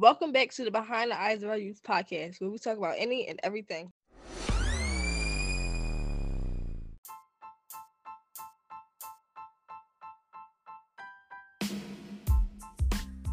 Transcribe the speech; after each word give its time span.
Welcome 0.00 0.32
back 0.32 0.50
to 0.52 0.64
the 0.64 0.70
Behind 0.70 1.10
the 1.10 1.20
Eyes 1.20 1.42
of 1.42 1.50
Our 1.50 1.58
Youth 1.58 1.82
podcast, 1.86 2.40
where 2.40 2.48
we 2.48 2.56
talk 2.56 2.78
about 2.78 2.94
any 2.96 3.28
and 3.28 3.38
everything. 3.42 3.92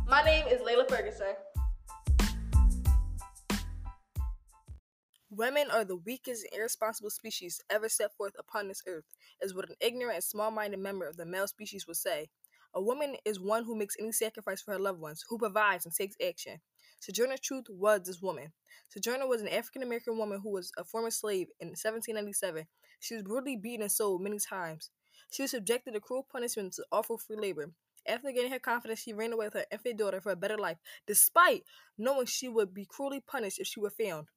My 0.05 0.21
name 0.25 0.45
is 0.47 0.59
Layla 0.59 0.89
Ferguson. 0.89 1.35
Women 5.29 5.67
are 5.71 5.85
the 5.85 5.95
weakest 5.95 6.47
and 6.51 6.59
irresponsible 6.59 7.11
species 7.11 7.61
ever 7.69 7.87
set 7.87 8.13
forth 8.17 8.33
upon 8.37 8.67
this 8.67 8.83
earth, 8.87 9.05
is 9.41 9.55
what 9.55 9.69
an 9.69 9.75
ignorant 9.79 10.15
and 10.15 10.23
small 10.23 10.51
minded 10.51 10.81
member 10.81 11.07
of 11.07 11.15
the 11.15 11.25
male 11.25 11.47
species 11.47 11.87
would 11.87 11.95
say. 11.95 12.27
A 12.73 12.81
woman 12.81 13.15
is 13.25 13.39
one 13.39 13.63
who 13.63 13.75
makes 13.75 13.95
any 13.99 14.11
sacrifice 14.11 14.61
for 14.61 14.73
her 14.73 14.79
loved 14.79 14.99
ones, 14.99 15.23
who 15.29 15.37
provides 15.37 15.85
and 15.85 15.93
takes 15.93 16.15
action. 16.25 16.59
Sojourner 16.99 17.37
Truth 17.37 17.65
was 17.69 18.03
this 18.03 18.21
woman. 18.21 18.51
Sojourner 18.89 19.27
was 19.27 19.41
an 19.41 19.47
African 19.47 19.83
American 19.83 20.17
woman 20.17 20.39
who 20.41 20.51
was 20.51 20.71
a 20.77 20.83
former 20.83 21.11
slave 21.11 21.47
in 21.59 21.69
1797. 21.69 22.67
She 22.99 23.13
was 23.13 23.23
brutally 23.23 23.55
beaten 23.55 23.83
and 23.83 23.91
sold 23.91 24.21
many 24.21 24.39
times. 24.39 24.89
She 25.31 25.41
was 25.43 25.51
subjected 25.51 25.93
to 25.93 25.99
cruel 25.99 26.27
punishments 26.31 26.77
to 26.77 26.85
awful 26.91 27.17
free 27.17 27.35
labor. 27.35 27.71
After 28.07 28.31
gaining 28.31 28.51
her 28.51 28.59
confidence, 28.59 29.01
she 29.01 29.13
ran 29.13 29.33
away 29.33 29.47
with 29.47 29.55
her 29.55 29.65
infant 29.71 29.97
daughter 29.97 30.21
for 30.21 30.31
a 30.31 30.35
better 30.35 30.57
life, 30.57 30.77
despite 31.05 31.63
knowing 31.97 32.25
she 32.25 32.47
would 32.47 32.73
be 32.73 32.85
cruelly 32.85 33.19
punished 33.19 33.59
if 33.59 33.67
she 33.67 33.79
were 33.81 33.89
found. 33.89 34.27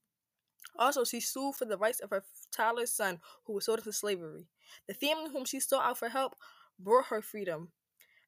Also, 0.77 1.05
she 1.05 1.21
sued 1.21 1.55
for 1.55 1.65
the 1.65 1.79
rights 1.79 2.01
of 2.01 2.11
her 2.11 2.25
childless 2.55 2.93
son 2.93 3.21
who 3.45 3.55
was 3.55 3.65
sold 3.65 3.79
into 3.79 3.93
slavery. 3.93 4.47
The 4.89 4.95
family 4.95 5.31
whom 5.31 5.45
she 5.45 5.61
sought 5.61 5.85
out 5.85 5.99
for 5.99 6.09
help 6.09 6.35
brought 6.79 7.07
her 7.07 7.23
freedom. 7.23 7.73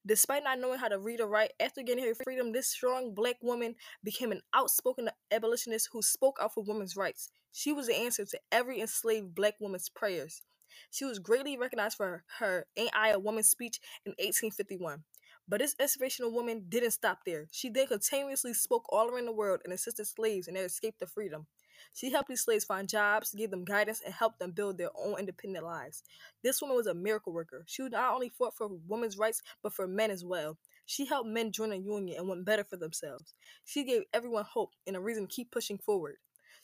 Despite 0.05 0.43
not 0.43 0.59
knowing 0.59 0.81
how 0.81 0.89
to 0.89 0.99
read 0.99 1.21
or 1.21 1.29
write, 1.29 1.53
after 1.61 1.83
getting 1.83 2.05
her 2.05 2.15
freedom, 2.25 2.53
this 2.53 2.67
strong 2.69 3.15
black 3.15 3.37
woman 3.41 3.77
became 4.03 4.33
an 4.33 4.43
outspoken 4.53 5.09
abolitionist 5.31 5.91
who 5.93 6.03
spoke 6.03 6.39
out 6.43 6.55
for 6.55 6.65
women's 6.65 6.97
rights. 6.97 7.31
She 7.53 7.73
was 7.73 7.87
the 7.87 7.97
answer 7.97 8.25
to 8.25 8.41
every 8.51 8.81
enslaved 8.81 9.35
black 9.35 9.55
woman's 9.61 9.89
prayers. 9.89 10.43
She 10.91 11.05
was 11.05 11.21
greatly 11.21 11.57
recognized 11.57 11.97
for 11.99 12.25
her 12.39 12.67
Ain't 12.77 12.97
I 12.97 13.11
a 13.11 13.19
Woman 13.19 13.45
speech 13.45 13.79
in 14.05 14.11
1851. 14.13 15.05
But 15.47 15.61
this 15.61 15.77
inspirational 15.79 16.33
woman 16.33 16.65
didn't 16.69 16.93
stop 16.93 17.21
there. 17.25 17.47
She 17.53 17.69
then 17.69 17.87
continuously 17.87 18.55
spoke 18.55 18.87
all 18.89 19.09
around 19.09 19.27
the 19.27 19.33
world 19.33 19.61
and 19.65 19.73
assisted 19.73 20.07
slaves 20.07 20.49
in 20.49 20.55
their 20.55 20.65
escape 20.65 20.99
to 20.99 21.07
freedom. 21.07 21.47
She 21.95 22.11
helped 22.11 22.29
these 22.29 22.43
slaves 22.43 22.65
find 22.65 22.89
jobs, 22.89 23.35
gave 23.35 23.51
them 23.51 23.65
guidance, 23.65 24.01
and 24.05 24.15
helped 24.15 24.39
them 24.39 24.53
build 24.53 24.79
their 24.79 24.91
own 24.97 25.19
independent 25.19 25.65
lives. 25.65 26.03
This 26.43 26.61
woman 26.61 26.77
was 26.77 26.87
a 26.87 26.95
miracle 26.95 27.33
worker. 27.33 27.65
She 27.67 27.83
not 27.89 28.15
only 28.15 28.29
fought 28.29 28.57
for 28.57 28.69
women's 28.87 29.19
rights, 29.19 29.43
but 29.63 29.73
for 29.73 29.87
men 29.87 30.11
as 30.11 30.25
well. 30.25 30.59
She 30.87 31.07
helped 31.07 31.29
men 31.29 31.53
join 31.53 31.73
a 31.73 31.77
union 31.77 32.19
and 32.19 32.29
want 32.29 32.45
better 32.45 32.65
for 32.65 32.77
themselves. 32.77 33.35
She 33.65 33.85
gave 33.85 34.03
everyone 34.13 34.45
hope 34.45 34.73
and 34.87 34.97
a 34.97 35.01
reason 35.01 35.27
to 35.27 35.35
keep 35.35 35.51
pushing 35.51 35.79
forward. 35.79 36.17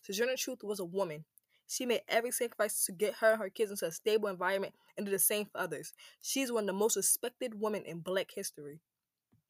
Sojourner 0.03 0.37
Truth 0.37 0.61
was 0.63 0.81
a 0.81 0.85
woman. 0.85 1.25
She 1.69 1.85
made 1.85 2.01
every 2.09 2.31
sacrifice 2.31 2.87
to 2.87 2.93
get 2.93 3.15
her 3.17 3.33
and 3.33 3.43
her 3.43 3.51
kids 3.51 3.71
into 3.71 3.87
a 3.87 3.93
stable 3.93 4.29
environment 4.29 4.75
and 4.97 5.05
did 5.05 5.15
the 5.15 5.19
same 5.19 5.45
for 5.45 5.61
others. 5.61 5.93
She's 6.23 6.51
one 6.51 6.65
of 6.65 6.69
the 6.69 6.73
most 6.73 6.97
respected 6.97 7.61
women 7.61 7.85
in 7.85 8.01
black 8.01 8.31
history. 8.35 8.81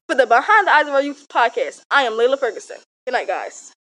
For 0.08 0.14
the 0.14 0.26
Behind 0.26 0.66
the 0.66 0.72
Eyes 0.72 0.88
of 0.88 0.94
Our 0.94 1.02
Youth 1.02 1.26
podcast, 1.28 1.82
I 1.90 2.02
am 2.04 2.14
Layla 2.14 2.38
Ferguson. 2.38 2.78
Good 3.06 3.12
night, 3.12 3.28
guys. 3.28 3.72